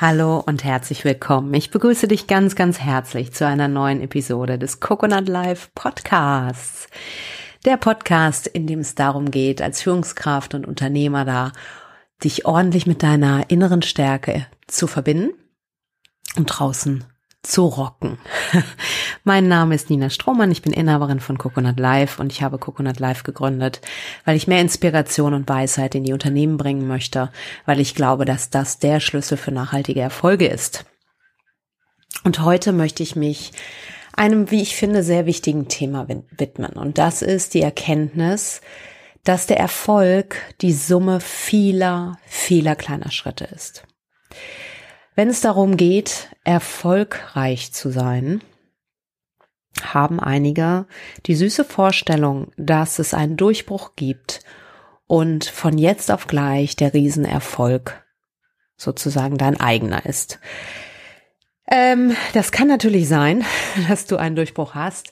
Hallo 0.00 0.38
und 0.46 0.62
herzlich 0.62 1.04
willkommen. 1.04 1.52
Ich 1.54 1.72
begrüße 1.72 2.06
dich 2.06 2.28
ganz, 2.28 2.54
ganz 2.54 2.78
herzlich 2.78 3.32
zu 3.32 3.44
einer 3.44 3.66
neuen 3.66 4.00
Episode 4.00 4.56
des 4.56 4.78
Coconut 4.78 5.26
Life 5.26 5.70
Podcasts. 5.74 6.86
Der 7.64 7.78
Podcast, 7.78 8.46
in 8.46 8.68
dem 8.68 8.78
es 8.78 8.94
darum 8.94 9.32
geht, 9.32 9.60
als 9.60 9.82
Führungskraft 9.82 10.54
und 10.54 10.68
Unternehmer 10.68 11.24
da, 11.24 11.50
dich 12.22 12.46
ordentlich 12.46 12.86
mit 12.86 13.02
deiner 13.02 13.50
inneren 13.50 13.82
Stärke 13.82 14.46
zu 14.68 14.86
verbinden 14.86 15.30
und 16.36 16.46
draußen 16.46 17.02
zu 17.48 17.64
rocken. 17.64 18.18
mein 19.24 19.48
Name 19.48 19.74
ist 19.74 19.88
Nina 19.88 20.10
Strohmann, 20.10 20.50
ich 20.50 20.60
bin 20.62 20.72
Inhaberin 20.72 21.18
von 21.18 21.38
Coconut 21.38 21.80
Life 21.80 22.20
und 22.20 22.30
ich 22.30 22.42
habe 22.42 22.58
Coconut 22.58 23.00
Life 23.00 23.24
gegründet, 23.24 23.80
weil 24.26 24.36
ich 24.36 24.46
mehr 24.46 24.60
Inspiration 24.60 25.32
und 25.32 25.48
Weisheit 25.48 25.94
in 25.94 26.04
die 26.04 26.12
Unternehmen 26.12 26.58
bringen 26.58 26.86
möchte, 26.86 27.30
weil 27.64 27.80
ich 27.80 27.94
glaube, 27.94 28.26
dass 28.26 28.50
das 28.50 28.78
der 28.78 29.00
Schlüssel 29.00 29.38
für 29.38 29.50
nachhaltige 29.50 30.00
Erfolge 30.00 30.46
ist. 30.46 30.84
Und 32.22 32.40
heute 32.40 32.72
möchte 32.72 33.02
ich 33.02 33.16
mich 33.16 33.52
einem, 34.14 34.50
wie 34.50 34.60
ich 34.60 34.76
finde, 34.76 35.02
sehr 35.02 35.24
wichtigen 35.24 35.68
Thema 35.68 36.06
widmen. 36.08 36.72
Und 36.72 36.98
das 36.98 37.22
ist 37.22 37.54
die 37.54 37.62
Erkenntnis, 37.62 38.60
dass 39.24 39.46
der 39.46 39.58
Erfolg 39.58 40.36
die 40.60 40.72
Summe 40.72 41.20
vieler, 41.20 42.18
vieler 42.26 42.76
kleiner 42.76 43.10
Schritte 43.10 43.44
ist. 43.44 43.84
Wenn 45.18 45.30
es 45.30 45.40
darum 45.40 45.76
geht, 45.76 46.28
erfolgreich 46.44 47.72
zu 47.72 47.90
sein, 47.90 48.40
haben 49.82 50.20
einige 50.20 50.86
die 51.26 51.34
süße 51.34 51.64
Vorstellung, 51.64 52.52
dass 52.56 53.00
es 53.00 53.14
einen 53.14 53.36
Durchbruch 53.36 53.96
gibt 53.96 54.42
und 55.08 55.44
von 55.44 55.76
jetzt 55.76 56.12
auf 56.12 56.28
gleich 56.28 56.76
der 56.76 56.94
Riesenerfolg 56.94 58.00
sozusagen 58.76 59.38
dein 59.38 59.58
eigener 59.58 60.06
ist. 60.06 60.38
Ähm, 61.68 62.14
das 62.32 62.52
kann 62.52 62.68
natürlich 62.68 63.08
sein, 63.08 63.44
dass 63.88 64.06
du 64.06 64.18
einen 64.18 64.36
Durchbruch 64.36 64.76
hast. 64.76 65.10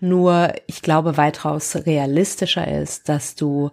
Nur 0.00 0.54
ich 0.66 0.82
glaube, 0.82 1.16
weitaus 1.16 1.76
realistischer 1.86 2.66
ist, 2.66 3.08
dass 3.08 3.36
du 3.36 3.70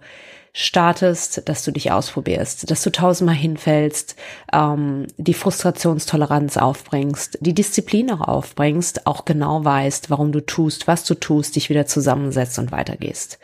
startest, 0.54 1.50
dass 1.50 1.64
du 1.64 1.72
dich 1.72 1.92
ausprobierst, 1.92 2.70
dass 2.70 2.84
du 2.84 2.92
tausendmal 2.92 3.36
hinfällst, 3.36 4.16
ähm, 4.54 5.08
die 5.18 5.34
Frustrationstoleranz 5.34 6.58
aufbringst, 6.58 7.40
die 7.42 7.56
Disziplin 7.56 8.12
auch 8.12 8.22
aufbringst, 8.22 9.08
auch 9.08 9.26
genau 9.26 9.66
weißt, 9.66 10.12
warum 10.12 10.32
du 10.32 10.42
tust, 10.42 10.88
was 10.88 11.04
du 11.06 11.16
tust, 11.16 11.56
dich 11.56 11.70
wieder 11.70 11.88
zusammensetzt 11.88 12.60
und 12.60 12.72
weitergehst 12.72 13.40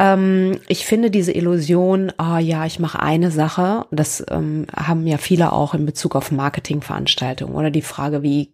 ähm, 0.00 0.60
ich 0.68 0.86
finde 0.86 1.10
diese 1.10 1.32
Illusion, 1.32 2.12
ah 2.18 2.38
ja, 2.38 2.64
ich 2.64 2.78
mache 2.78 3.00
eine 3.00 3.32
Sache, 3.32 3.84
das 3.90 4.24
ähm, 4.30 4.66
haben 4.74 5.06
ja 5.08 5.18
viele 5.18 5.52
auch 5.52 5.74
in 5.74 5.86
Bezug 5.86 6.14
auf 6.14 6.30
Marketingveranstaltungen 6.30 7.56
oder 7.56 7.72
die 7.72 7.82
Frage, 7.82 8.22
wie, 8.22 8.52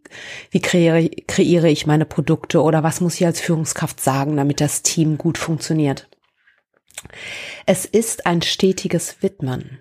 wie 0.51 0.61
kreiere, 0.61 1.11
kreiere 1.27 1.69
ich 1.69 1.87
meine 1.87 2.07
Produkte 2.07 2.63
oder 2.63 2.83
was 2.83 3.03
muss 3.03 3.17
ich 3.17 3.27
als 3.27 3.41
Führungskraft 3.41 4.01
sagen, 4.01 4.39
damit 4.39 4.63
das 4.63 4.81
Team 4.81 5.19
gut 5.19 5.37
funktioniert. 5.37 6.09
Es 7.67 7.85
ist 7.85 8.27
ein 8.27 8.43
stetiges 8.43 9.23
Widmen. 9.23 9.81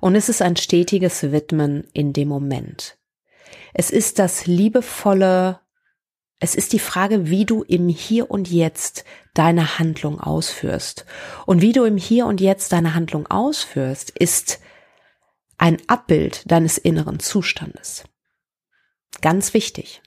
Und 0.00 0.14
es 0.14 0.28
ist 0.28 0.42
ein 0.42 0.56
stetiges 0.56 1.30
Widmen 1.32 1.86
in 1.92 2.12
dem 2.12 2.28
Moment. 2.28 2.98
Es 3.74 3.90
ist 3.90 4.18
das 4.18 4.46
liebevolle, 4.46 5.60
es 6.38 6.54
ist 6.54 6.72
die 6.72 6.78
Frage, 6.78 7.28
wie 7.28 7.44
du 7.44 7.62
im 7.62 7.88
Hier 7.88 8.30
und 8.30 8.50
Jetzt 8.50 9.04
deine 9.34 9.78
Handlung 9.78 10.20
ausführst. 10.20 11.04
Und 11.44 11.60
wie 11.60 11.72
du 11.72 11.84
im 11.84 11.96
Hier 11.96 12.26
und 12.26 12.40
Jetzt 12.40 12.72
deine 12.72 12.94
Handlung 12.94 13.26
ausführst, 13.26 14.10
ist 14.10 14.60
ein 15.58 15.78
Abbild 15.88 16.50
deines 16.50 16.78
inneren 16.78 17.20
Zustandes. 17.20 18.04
Ganz 19.20 19.54
wichtig. 19.54 20.02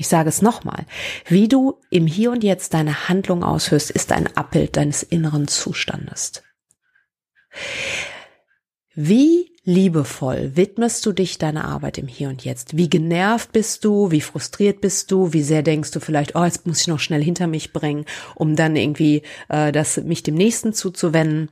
Ich 0.00 0.06
sage 0.06 0.28
es 0.28 0.42
nochmal. 0.42 0.86
Wie 1.26 1.48
du 1.48 1.80
im 1.90 2.06
Hier 2.06 2.30
und 2.30 2.44
Jetzt 2.44 2.72
deine 2.72 3.08
Handlung 3.08 3.42
aushörst, 3.42 3.90
ist 3.90 4.12
ein 4.12 4.28
Abbild 4.36 4.76
deines 4.76 5.02
inneren 5.02 5.48
Zustandes. 5.48 6.44
Wie 8.94 9.50
liebevoll 9.64 10.52
widmest 10.54 11.04
du 11.04 11.10
dich 11.10 11.38
deiner 11.38 11.64
Arbeit 11.64 11.98
im 11.98 12.06
Hier 12.06 12.28
und 12.28 12.44
Jetzt? 12.44 12.76
Wie 12.76 12.88
genervt 12.88 13.50
bist 13.50 13.84
du? 13.84 14.12
Wie 14.12 14.20
frustriert 14.20 14.80
bist 14.80 15.10
du? 15.10 15.32
Wie 15.32 15.42
sehr 15.42 15.64
denkst 15.64 15.90
du 15.90 15.98
vielleicht, 15.98 16.36
oh, 16.36 16.44
jetzt 16.44 16.64
muss 16.64 16.82
ich 16.82 16.86
noch 16.86 17.00
schnell 17.00 17.22
hinter 17.22 17.48
mich 17.48 17.72
bringen, 17.72 18.04
um 18.36 18.54
dann 18.54 18.76
irgendwie 18.76 19.22
äh, 19.48 19.72
das 19.72 19.96
mich 19.96 20.22
dem 20.22 20.36
Nächsten 20.36 20.74
zuzuwenden? 20.74 21.50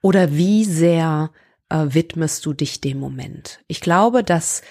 Oder 0.00 0.32
wie 0.32 0.64
sehr 0.64 1.32
äh, 1.70 1.86
widmest 1.88 2.46
du 2.46 2.52
dich 2.52 2.80
dem 2.80 3.00
Moment? 3.00 3.58
Ich 3.66 3.80
glaube, 3.80 4.22
dass 4.22 4.62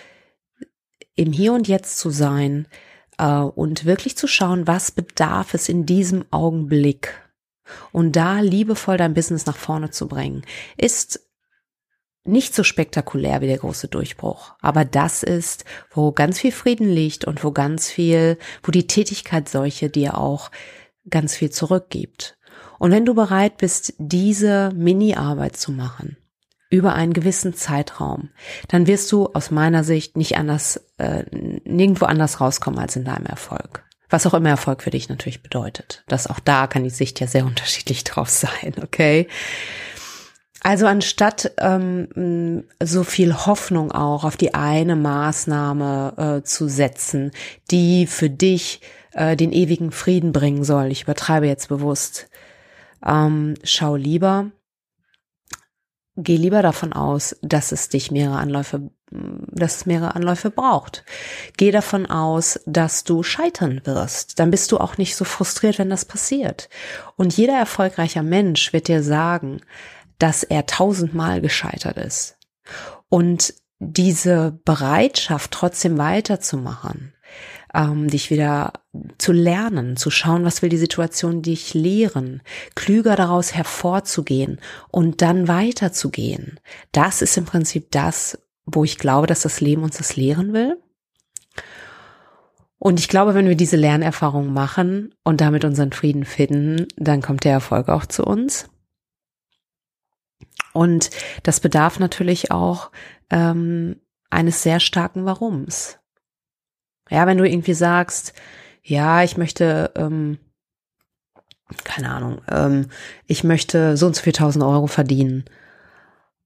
im 1.16 1.31
Hier 1.31 1.53
und 1.53 1.68
Jetzt 1.68 1.97
zu 1.97 2.09
sein 2.09 2.68
äh, 3.18 3.38
und 3.38 3.85
wirklich 3.85 4.18
zu 4.18 4.28
schauen, 4.28 4.68
was 4.68 4.91
bedarf 4.91 5.53
es 5.53 5.69
in 5.69 5.85
diesem 5.85 6.25
Augenblick 6.31 7.19
und 7.91 8.16
da 8.16 8.40
liebevoll 8.40 8.97
dein 8.97 9.13
Business 9.13 9.46
nach 9.46 9.56
vorne 9.56 9.90
zu 9.90 10.07
bringen, 10.07 10.44
ist 10.78 11.22
nicht 12.25 12.56
so 12.56 12.63
spektakulär 12.63 13.41
wie 13.41 13.47
der 13.47 13.57
große 13.57 13.90
Durchbruch, 13.90 14.53
aber 14.62 14.85
das 14.85 15.24
ist, 15.24 15.66
wo 15.91 16.13
ganz 16.13 16.40
viel 16.40 16.53
Frieden 16.53 16.90
liegt 16.90 17.25
und 17.25 17.44
wo 17.44 17.51
ganz 17.51 17.90
viel, 17.90 18.38
wo 18.63 18.72
die 18.72 18.88
Tätigkeit 18.88 19.50
solche 19.50 19.90
dir 19.90 20.18
auch 20.18 20.50
ganz 21.09 21.35
viel 21.35 21.50
zurückgibt. 21.50 22.38
Und 22.80 22.91
wenn 22.91 23.06
du 23.06 23.13
bereit 23.13 23.57
bist, 23.57 23.94
diese 23.97 24.72
Mini-Arbeit 24.74 25.57
zu 25.57 25.72
machen, 25.72 26.18
über 26.74 26.96
einen 26.96 27.14
gewissen 27.14 27.54
Zeitraum, 27.54 28.30
dann 28.68 28.88
wirst 28.88 29.12
du 29.12 29.28
aus 29.28 29.52
meiner 29.52 29.84
Sicht 29.84 30.18
nicht 30.18 30.38
anders, 30.38 30.84
äh, 30.98 31.24
nirgendwo 31.32 32.06
anders 32.06 32.42
rauskommen 32.42 32.80
als 32.80 32.96
in 32.96 33.06
deinem 33.06 33.28
Erfolg. 33.28 33.84
Was 34.10 34.26
auch 34.26 34.34
immer 34.34 34.50
Erfolg 34.50 34.82
für 34.82 34.90
dich 34.90 35.08
natürlich 35.08 35.44
bedeutet. 35.44 36.04
Das 36.08 36.26
auch 36.26 36.40
da 36.40 36.66
kann 36.66 36.84
die 36.84 36.90
Sicht 36.90 37.20
ja 37.20 37.28
sehr 37.28 37.46
unterschiedlich 37.46 38.04
drauf 38.04 38.30
sein, 38.30 38.74
okay? 38.82 39.28
Also 40.62 40.88
anstatt 40.88 41.52
ähm, 41.60 42.64
so 42.82 43.04
viel 43.04 43.36
Hoffnung 43.46 43.92
auch 43.92 44.24
auf 44.24 44.36
die 44.36 44.56
eine 44.56 44.96
Maßnahme 44.96 46.40
äh, 46.40 46.44
zu 46.44 46.68
setzen, 46.68 47.32
die 47.70 48.08
für 48.08 48.32
dich 48.32 48.82
äh, 49.12 49.36
den 49.36 49.52
ewigen 49.52 49.92
Frieden 49.92 50.32
bringen 50.32 50.64
soll, 50.64 50.88
ich 50.88 51.04
übertreibe 51.04 51.46
jetzt 51.46 51.70
bewusst, 51.70 52.30
ähm, 53.06 53.56
schau 53.64 53.96
lieber, 53.96 54.52
geh 56.16 56.35
lieber 56.35 56.62
davon 56.62 56.94
aus, 56.94 57.35
dass 57.41 57.72
es 57.72 57.90
dich 57.90 58.12
mehrere 58.12 58.38
Anläufe, 58.38 58.91
dass 59.09 59.78
es 59.78 59.85
mehrere 59.85 60.16
Anläufe 60.16 60.50
braucht. 60.51 61.03
Geh 61.57 61.72
davon 61.72 62.06
aus, 62.06 62.59
dass 62.66 63.03
du 63.03 63.24
scheitern 63.24 63.81
wirst. 63.85 64.40
Dann 64.40 64.51
bist 64.51 64.72
du 64.72 64.78
auch 64.78 64.97
nicht 64.97 65.16
so 65.16 65.25
frustriert, 65.25 65.79
wenn 65.79 65.90
das 65.90 66.06
passiert. 66.06 66.69
Und 67.16 67.35
jeder 67.35 67.57
erfolgreicher 67.57 68.24
Mensch 68.24 68.74
wird 68.74 68.88
dir 68.88 69.03
sagen, 69.03 69.62
dass 70.19 70.44
er 70.44 70.66
tausendmal 70.66 71.41
gescheitert 71.41 71.97
ist. 71.97 72.38
Und 73.09 73.53
diese 73.80 74.59
Bereitschaft, 74.63 75.51
trotzdem 75.51 75.97
weiterzumachen, 75.97 77.13
ähm, 77.74 78.07
dich 78.07 78.30
wieder 78.30 78.74
zu 79.18 79.31
lernen, 79.31 79.97
zu 79.97 80.09
schauen, 80.09 80.46
was 80.46 80.62
will 80.62 80.69
die 80.69 80.78
Situation 80.78 81.41
dich 81.41 81.74
lehren, 81.74 82.41
klüger 82.75 83.16
daraus 83.16 83.53
hervorzugehen 83.53 84.59
und 84.90 85.22
dann 85.22 85.47
weiterzugehen. 85.47 86.59
Das 86.91 87.22
ist 87.22 87.38
im 87.38 87.46
Prinzip 87.46 87.91
das, 87.91 88.38
wo 88.66 88.84
ich 88.84 88.97
glaube, 88.97 89.28
dass 89.28 89.41
das 89.41 89.62
Leben 89.62 89.84
uns 89.84 89.97
das 89.97 90.16
lehren 90.16 90.53
will. 90.53 90.78
Und 92.79 93.00
ich 93.00 93.07
glaube, 93.07 93.34
wenn 93.34 93.47
wir 93.47 93.56
diese 93.56 93.78
Lernerfahrung 93.78 94.51
machen 94.51 95.16
und 95.24 95.40
damit 95.40 95.63
unseren 95.63 95.94
Frieden 95.94 96.25
finden, 96.25 96.88
dann 96.97 97.22
kommt 97.22 97.45
der 97.45 97.53
Erfolg 97.53 97.88
auch 97.88 98.06
zu 98.06 98.25
uns. 98.25 98.69
Und 100.74 101.09
das 101.44 101.62
bedarf 101.62 102.00
natürlich 102.00 102.51
auch 102.51 102.91
ähm, 103.30 104.01
eines 104.30 104.63
sehr 104.63 104.80
starken 104.80 105.24
Warums. 105.24 106.00
Ja, 107.09 107.27
wenn 107.27 107.38
du 107.38 107.48
irgendwie 107.48 107.74
sagst, 107.74 108.33
ja, 108.83 109.24
ich 109.24 109.38
möchte, 109.38 109.91
ähm, 109.95 110.38
keine 111.83 112.12
Ahnung, 112.12 112.41
ähm, 112.50 112.89
ich 113.25 113.44
möchte 113.44 113.97
so 113.97 114.07
und 114.07 114.15
so 114.15 114.21
viel 114.21 114.33
tausend 114.33 114.63
Euro 114.63 114.88
verdienen. 114.88 115.45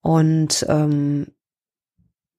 Und 0.02 0.66
ähm, 0.70 1.34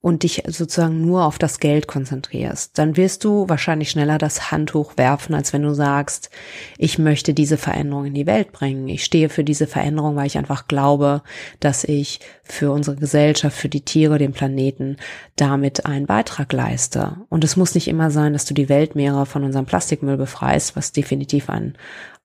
und 0.01 0.23
dich 0.23 0.45
sozusagen 0.47 1.05
nur 1.05 1.25
auf 1.25 1.39
das 1.39 1.59
Geld 1.59 1.89
konzentrierst, 1.89 2.79
dann 2.79 2.97
wirst 2.97 3.25
du 3.25 3.49
wahrscheinlich 3.49 3.91
schneller 3.91 4.17
das 4.17 4.53
Handtuch 4.53 4.97
werfen, 4.97 5.35
als 5.35 5.53
wenn 5.53 5.63
du 5.63 5.75
sagst, 5.75 6.31
ich 6.77 6.99
möchte 6.99 7.35
diese 7.35 7.57
Veränderung 7.57 8.07
in 8.07 8.15
die 8.15 8.27
Welt 8.27 8.53
bringen. 8.53 8.89
Ich 8.89 9.05
stehe 9.05 9.29
für 9.29 9.43
diese 9.43 9.67
Veränderung, 9.67 10.15
weil 10.15 10.27
ich 10.27 10.39
einfach 10.39 10.69
glaube, 10.69 11.23
dass 11.59 11.83
ich 11.83 12.21
für 12.45 12.71
unsere 12.71 12.97
Gesellschaft, 12.97 13.57
für 13.57 13.69
die 13.69 13.85
Tiere, 13.85 14.19
den 14.19 14.33
Planeten 14.33 14.99
damit 15.35 15.85
einen 15.85 16.07
Beitrag 16.07 16.53
leiste. 16.53 17.17
Und 17.29 17.43
es 17.43 17.57
muss 17.57 17.75
nicht 17.75 17.89
immer 17.89 18.13
sein, 18.13 18.33
dass 18.33 18.45
du 18.45 18.55
die 18.55 18.69
Weltmeere 18.69 19.27
von 19.27 19.43
unserem 19.43 19.67
Plastikmüll 19.67 20.17
befreist, 20.17 20.77
was 20.77 20.93
definitiv 20.93 21.51
ein 21.51 21.77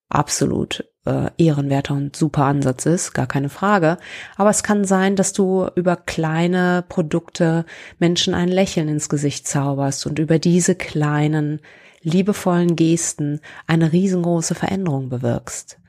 absolut 0.09 0.85
äh, 1.05 1.29
ehrenwerter 1.37 1.93
und 1.93 2.15
super 2.15 2.45
Ansatz 2.45 2.85
ist, 2.85 3.13
gar 3.13 3.27
keine 3.27 3.49
Frage. 3.49 3.97
Aber 4.35 4.49
es 4.49 4.63
kann 4.63 4.85
sein, 4.85 5.15
dass 5.15 5.33
du 5.33 5.67
über 5.75 5.95
kleine 5.95 6.83
Produkte 6.87 7.65
Menschen 7.99 8.33
ein 8.33 8.49
Lächeln 8.49 8.87
ins 8.87 9.09
Gesicht 9.09 9.47
zauberst 9.47 10.05
und 10.05 10.19
über 10.19 10.39
diese 10.39 10.75
kleinen, 10.75 11.59
liebevollen 12.01 12.75
Gesten 12.75 13.41
eine 13.67 13.91
riesengroße 13.91 14.55
Veränderung 14.55 15.09
bewirkst. 15.09 15.79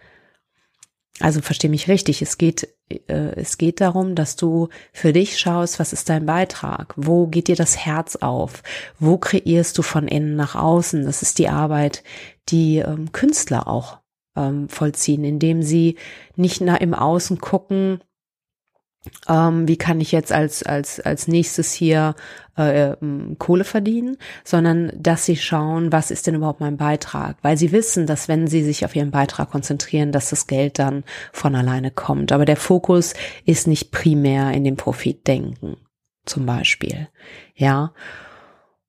Also 1.20 1.40
versteh 1.42 1.68
mich 1.68 1.86
richtig, 1.86 2.22
es 2.22 2.38
geht, 2.38 2.74
äh, 2.90 3.36
es 3.36 3.56
geht 3.56 3.80
darum, 3.80 4.16
dass 4.16 4.34
du 4.34 4.68
für 4.92 5.12
dich 5.12 5.38
schaust, 5.38 5.78
was 5.78 5.92
ist 5.92 6.08
dein 6.08 6.26
Beitrag? 6.26 6.92
Wo 6.96 7.28
geht 7.28 7.46
dir 7.46 7.54
das 7.54 7.76
Herz 7.76 8.16
auf? 8.16 8.64
Wo 8.98 9.16
kreierst 9.16 9.78
du 9.78 9.82
von 9.82 10.08
innen 10.08 10.34
nach 10.34 10.56
außen? 10.56 11.04
Das 11.04 11.22
ist 11.22 11.38
die 11.38 11.48
Arbeit, 11.48 12.02
die 12.48 12.78
ähm, 12.78 13.12
Künstler 13.12 13.68
auch 13.68 13.98
ähm, 14.36 14.68
vollziehen, 14.68 15.24
indem 15.24 15.62
sie 15.62 15.96
nicht 16.36 16.60
nach 16.60 16.80
im 16.80 16.94
Außen 16.94 17.38
gucken, 17.38 18.00
ähm, 19.28 19.68
wie 19.68 19.76
kann 19.76 20.00
ich 20.00 20.12
jetzt 20.12 20.32
als 20.32 20.62
als 20.62 21.00
als 21.00 21.28
nächstes 21.28 21.72
hier 21.72 22.14
äh, 22.56 22.92
ähm, 22.92 23.36
Kohle 23.38 23.64
verdienen, 23.64 24.16
sondern 24.44 24.92
dass 24.96 25.26
sie 25.26 25.36
schauen, 25.36 25.92
was 25.92 26.10
ist 26.10 26.26
denn 26.26 26.36
überhaupt 26.36 26.60
mein 26.60 26.76
Beitrag, 26.76 27.36
weil 27.42 27.56
sie 27.56 27.72
wissen, 27.72 28.06
dass 28.06 28.28
wenn 28.28 28.46
sie 28.46 28.62
sich 28.62 28.84
auf 28.84 28.96
ihren 28.96 29.10
Beitrag 29.10 29.50
konzentrieren, 29.50 30.12
dass 30.12 30.30
das 30.30 30.46
Geld 30.46 30.78
dann 30.78 31.04
von 31.32 31.54
alleine 31.54 31.90
kommt. 31.90 32.32
Aber 32.32 32.44
der 32.44 32.56
Fokus 32.56 33.14
ist 33.44 33.66
nicht 33.66 33.90
primär 33.90 34.52
in 34.52 34.64
dem 34.64 34.76
Profitdenken, 34.76 35.76
zum 36.24 36.46
Beispiel, 36.46 37.08
ja. 37.54 37.92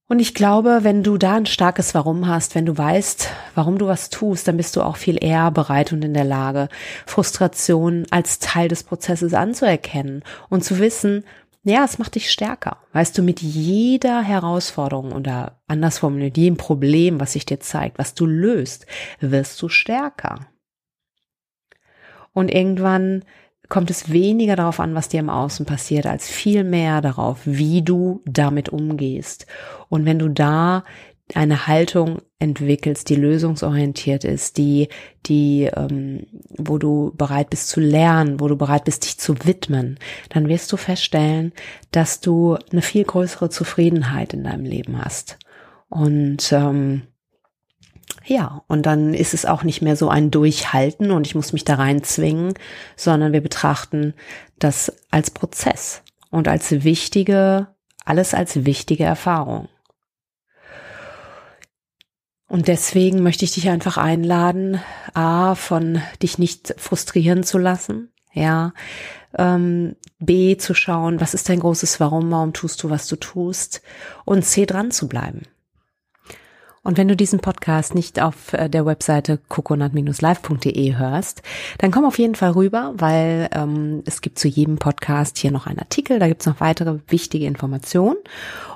Und 0.07 0.19
ich 0.19 0.36
glaube, 0.36 0.80
wenn 0.84 1.02
du 1.02 1.18
da 1.18 1.36
ein 1.36 1.48
starkes 1.48 1.96
Warum 1.96 2.28
hast, 2.28 2.54
wenn 2.54 2.68
du 2.68 2.78
weißt, 2.78 3.30
warum 3.56 3.80
du 3.80 3.88
was 3.88 4.10
tust, 4.10 4.48
dann 4.48 4.57
bist 4.57 4.75
du 4.75 4.84
auch 4.84 4.98
viel 4.98 5.24
eher 5.24 5.50
bereit 5.50 5.94
und 5.94 6.06
in 6.06 6.13
der 6.13 6.24
Lage, 6.24 6.69
Frustration 7.07 8.06
als 8.12 8.38
Teil 8.38 8.68
des 8.68 8.84
Prozesses 8.84 9.34
anzuerkennen 9.34 10.24
und 10.50 10.63
zu 10.63 10.78
wissen, 10.78 11.24
ja, 11.63 11.84
es 11.84 11.98
macht 11.98 12.13
dich 12.13 12.30
stärker. 12.30 12.78
Weißt 12.94 13.18
du, 13.18 13.24
mit 13.24 13.42
jeder 13.42 14.22
Herausforderung 14.22 15.12
oder 15.12 15.60
anders 15.68 15.98
formuliert, 15.98 16.38
jedem 16.38 16.57
Problem, 16.57 17.19
was 17.19 17.34
sich 17.34 17.48
dir 17.48 17.60
zeigt, 17.60 17.98
was 17.98 18.13
du 18.13 18.28
löst, 18.28 18.86
wirst 19.19 19.60
du 19.60 19.69
stärker. 19.69 20.42
Und 22.34 22.54
irgendwann 22.54 23.24
kommt 23.70 23.90
es 23.90 24.12
weniger 24.12 24.56
darauf 24.56 24.80
an, 24.80 24.96
was 24.96 25.10
dir 25.10 25.20
im 25.20 25.30
Außen 25.30 25.66
passiert, 25.66 26.06
als 26.06 26.30
viel 26.30 26.64
mehr 26.64 27.02
darauf, 27.02 27.40
wie 27.46 27.82
du 27.82 28.22
damit 28.26 28.70
umgehst. 28.70 29.46
Und 29.90 30.06
wenn 30.06 30.20
du 30.20 30.30
da 30.30 30.84
eine 31.34 31.66
Haltung 31.66 32.22
entwickelst, 32.38 33.10
die 33.10 33.16
lösungsorientiert 33.16 34.24
ist, 34.24 34.58
die, 34.58 34.90
die, 35.26 35.64
ähm, 35.76 36.28
wo 36.50 36.78
du 36.78 37.14
bereit 37.16 37.50
bist 37.50 37.70
zu 37.70 37.80
lernen, 37.80 38.40
wo 38.40 38.48
du 38.48 38.56
bereit 38.56 38.84
bist, 38.84 39.06
dich 39.06 39.18
zu 39.18 39.36
widmen, 39.44 39.98
dann 40.30 40.48
wirst 40.48 40.72
du 40.72 40.78
feststellen, 40.78 41.54
dass 41.92 42.20
du 42.20 42.58
eine 42.72 42.84
viel 42.84 43.06
größere 43.06 43.50
Zufriedenheit 43.50 44.34
in 44.34 44.44
deinem 44.44 44.66
Leben 44.66 45.04
hast. 45.04 45.40
Und 45.90 46.52
ähm, 46.52 47.04
ja, 48.25 48.63
und 48.68 48.86
dann 48.86 49.13
ist 49.13 49.33
es 49.33 49.45
auch 49.45 49.63
nicht 49.63 49.81
mehr 49.81 49.95
so 49.95 50.10
ein 50.10 50.31
Durchhalten 50.31 51.12
und 51.12 51.27
ich 51.27 51.36
muss 51.36 51.54
mich 51.54 51.63
da 51.63 51.75
rein 51.75 52.04
zwingen, 52.04 52.54
sondern 52.95 53.33
wir 53.33 53.42
betrachten 53.42 54.13
das 54.57 54.92
als 55.12 55.30
Prozess 55.31 56.01
und 56.31 56.48
als 56.48 56.83
wichtige, 56.83 57.68
alles 58.04 58.33
als 58.33 58.66
wichtige 58.66 59.04
Erfahrung. 59.04 59.69
Und 62.48 62.68
deswegen 62.68 63.22
möchte 63.22 63.45
ich 63.45 63.54
dich 63.54 63.69
einfach 63.69 63.98
einladen, 63.98 64.80
A, 65.13 65.56
von 65.56 66.01
dich 66.21 66.38
nicht 66.38 66.74
frustrieren 66.78 67.44
zu 67.44 67.57
lassen, 67.57 68.12
ja, 68.33 68.74
ähm, 69.38 69.95
B, 70.19 70.57
zu 70.57 70.74
schauen, 70.74 71.19
was 71.21 71.33
ist 71.33 71.50
dein 71.50 71.60
großes 71.60 72.00
Warum, 72.00 72.31
warum 72.31 72.54
tust 72.54 72.81
du, 72.83 72.89
was 72.89 73.07
du 73.07 73.18
tust, 73.18 73.81
und 74.25 74.44
C, 74.44 74.66
dran 74.66 74.92
zu 74.92 75.07
bleiben. 75.07 75.44
Und 76.86 77.00
wenn 77.00 77.08
du 77.08 77.16
diesen 77.16 77.40
Podcast 77.40 77.96
nicht 77.96 78.22
auf 78.22 78.54
äh, 78.54 78.70
der 78.70 78.86
Webseite 78.86 79.40
coconut-live.de 79.50 80.98
hörst, 80.98 81.42
dann 81.80 81.90
komm 81.90 82.06
auf 82.06 82.20
jeden 82.20 82.36
Fall 82.36 82.52
rüber, 82.52 82.94
weil 82.96 83.50
ähm, 83.54 84.04
es 84.06 84.22
gibt 84.22 84.38
zu 84.38 84.48
jedem 84.48 84.78
Podcast 84.78 85.40
hier 85.40 85.52
noch 85.52 85.66
einen 85.66 85.80
Artikel, 85.80 86.20
da 86.20 86.28
gibt's 86.28 86.46
noch 86.46 86.60
weitere 86.60 87.00
wichtige 87.08 87.48
Informationen. 87.48 88.18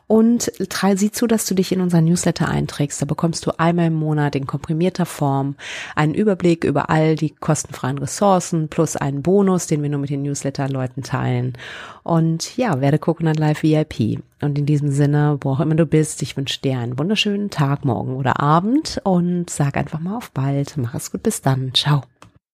Und 0.09 0.51
sieh 0.95 1.11
zu, 1.11 1.27
dass 1.27 1.45
du 1.45 1.53
dich 1.53 1.71
in 1.71 1.81
unseren 1.81 2.05
Newsletter 2.05 2.49
einträgst. 2.49 2.99
Da 2.99 3.05
bekommst 3.05 3.45
du 3.45 3.51
einmal 3.59 3.85
im 3.85 3.93
Monat 3.93 4.35
in 4.35 4.47
komprimierter 4.47 5.05
Form 5.05 5.53
einen 5.95 6.15
Überblick 6.15 6.63
über 6.63 6.89
all 6.89 7.15
die 7.15 7.29
kostenfreien 7.29 7.99
Ressourcen 7.99 8.69
plus 8.69 8.95
einen 8.95 9.21
Bonus, 9.21 9.67
den 9.67 9.83
wir 9.83 9.89
nur 9.91 9.99
mit 9.99 10.09
den 10.09 10.23
Newsletter-Leuten 10.23 11.03
teilen. 11.03 11.53
Und 12.01 12.57
ja, 12.57 12.81
werde 12.81 12.97
Coconut 12.97 13.37
Live 13.37 13.61
VIP. 13.61 14.23
Und 14.41 14.57
in 14.57 14.65
diesem 14.65 14.89
Sinne, 14.89 15.37
wo 15.41 15.51
auch 15.51 15.59
immer 15.59 15.75
du 15.75 15.85
bist, 15.85 16.23
ich 16.23 16.35
wünsche 16.35 16.59
dir 16.59 16.79
einen 16.79 16.97
wunderschönen 16.97 17.51
Tag, 17.51 17.85
morgen 17.85 18.15
oder 18.15 18.39
Abend 18.39 18.99
und 19.03 19.47
sag 19.51 19.77
einfach 19.77 19.99
mal 19.99 20.17
auf 20.17 20.31
bald. 20.31 20.75
Mach 20.75 20.95
es 20.95 21.11
gut, 21.11 21.21
bis 21.21 21.43
dann. 21.43 21.71
Ciao. 21.75 22.01